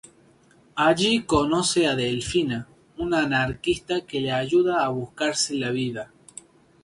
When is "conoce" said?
1.25-1.85